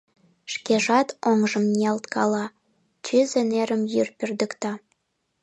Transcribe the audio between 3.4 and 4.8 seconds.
нерым йыр пӧрдыкта.